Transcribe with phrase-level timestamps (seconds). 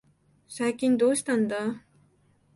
[0.47, 1.83] 最近どうしたんだ。